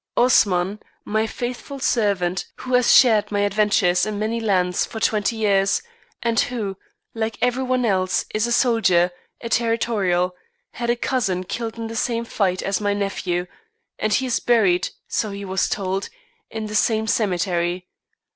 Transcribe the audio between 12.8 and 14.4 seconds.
my nephew, and he is